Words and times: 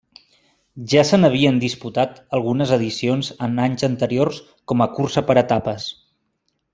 Ja 0.93 1.03
se 1.09 1.17
n'havien 1.19 1.59
disputat 1.63 2.17
algunes 2.39 2.73
edicions 2.79 3.29
en 3.49 3.61
anys 3.69 3.87
anteriors 3.91 4.41
com 4.73 4.83
a 4.87 4.93
cursa 4.97 5.25
per 5.29 5.37
etapes. 5.47 5.87